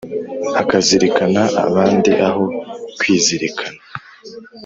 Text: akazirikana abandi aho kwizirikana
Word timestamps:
akazirikana 0.61 1.43
abandi 1.65 2.11
aho 2.27 2.43
kwizirikana 2.99 3.79